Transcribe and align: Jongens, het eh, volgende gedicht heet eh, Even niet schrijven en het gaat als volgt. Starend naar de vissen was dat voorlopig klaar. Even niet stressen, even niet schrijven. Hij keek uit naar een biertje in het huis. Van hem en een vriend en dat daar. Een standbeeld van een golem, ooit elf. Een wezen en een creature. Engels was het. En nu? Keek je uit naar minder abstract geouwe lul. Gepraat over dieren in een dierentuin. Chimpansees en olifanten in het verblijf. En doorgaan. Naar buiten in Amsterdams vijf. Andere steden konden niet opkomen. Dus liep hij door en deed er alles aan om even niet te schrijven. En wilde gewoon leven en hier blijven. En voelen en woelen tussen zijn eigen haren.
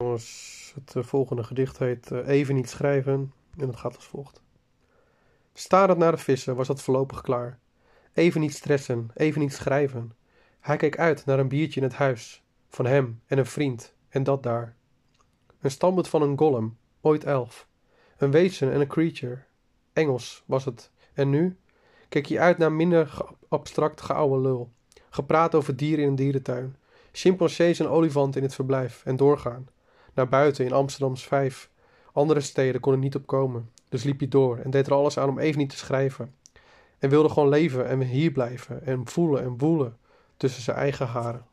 Jongens, 0.00 0.72
het 0.74 0.96
eh, 0.96 1.02
volgende 1.02 1.42
gedicht 1.44 1.78
heet 1.78 2.10
eh, 2.10 2.28
Even 2.28 2.54
niet 2.54 2.70
schrijven 2.70 3.32
en 3.56 3.66
het 3.66 3.76
gaat 3.76 3.96
als 3.96 4.06
volgt. 4.06 4.42
Starend 5.52 5.98
naar 5.98 6.12
de 6.12 6.18
vissen 6.18 6.56
was 6.56 6.66
dat 6.66 6.82
voorlopig 6.82 7.20
klaar. 7.20 7.58
Even 8.12 8.40
niet 8.40 8.54
stressen, 8.54 9.10
even 9.14 9.40
niet 9.40 9.52
schrijven. 9.52 10.12
Hij 10.60 10.76
keek 10.76 10.98
uit 10.98 11.24
naar 11.24 11.38
een 11.38 11.48
biertje 11.48 11.80
in 11.80 11.86
het 11.86 11.96
huis. 11.96 12.42
Van 12.68 12.86
hem 12.86 13.20
en 13.26 13.38
een 13.38 13.46
vriend 13.46 13.94
en 14.08 14.22
dat 14.22 14.42
daar. 14.42 14.76
Een 15.60 15.70
standbeeld 15.70 16.08
van 16.08 16.22
een 16.22 16.38
golem, 16.38 16.76
ooit 17.00 17.24
elf. 17.24 17.68
Een 18.16 18.30
wezen 18.30 18.72
en 18.72 18.80
een 18.80 18.86
creature. 18.86 19.42
Engels 19.92 20.42
was 20.46 20.64
het. 20.64 20.90
En 21.12 21.30
nu? 21.30 21.56
Keek 22.08 22.26
je 22.26 22.40
uit 22.40 22.58
naar 22.58 22.72
minder 22.72 23.16
abstract 23.48 24.00
geouwe 24.00 24.40
lul. 24.40 24.72
Gepraat 25.10 25.54
over 25.54 25.76
dieren 25.76 26.04
in 26.04 26.10
een 26.10 26.16
dierentuin. 26.16 26.76
Chimpansees 27.12 27.80
en 27.80 27.88
olifanten 27.88 28.40
in 28.40 28.46
het 28.46 28.54
verblijf. 28.54 29.02
En 29.04 29.16
doorgaan. 29.16 29.68
Naar 30.14 30.28
buiten 30.28 30.64
in 30.64 30.72
Amsterdams 30.72 31.26
vijf. 31.26 31.70
Andere 32.12 32.40
steden 32.40 32.80
konden 32.80 33.00
niet 33.00 33.14
opkomen. 33.14 33.70
Dus 33.88 34.02
liep 34.02 34.18
hij 34.18 34.28
door 34.28 34.58
en 34.58 34.70
deed 34.70 34.86
er 34.86 34.94
alles 34.94 35.18
aan 35.18 35.28
om 35.28 35.38
even 35.38 35.58
niet 35.58 35.70
te 35.70 35.76
schrijven. 35.76 36.34
En 36.98 37.10
wilde 37.10 37.28
gewoon 37.28 37.48
leven 37.48 37.88
en 37.88 38.00
hier 38.00 38.30
blijven. 38.30 38.86
En 38.86 39.08
voelen 39.08 39.42
en 39.42 39.58
woelen 39.58 39.96
tussen 40.36 40.62
zijn 40.62 40.76
eigen 40.76 41.06
haren. 41.06 41.44